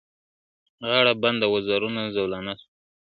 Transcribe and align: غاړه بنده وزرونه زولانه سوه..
غاړه 0.87 1.13
بنده 1.23 1.47
وزرونه 1.53 2.01
زولانه 2.15 2.53
سوه.. 2.59 2.67